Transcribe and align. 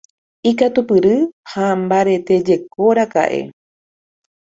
Ikatupyry 0.51 1.15
ha 1.51 1.65
mbaretéjekoraka'e. 1.81 3.41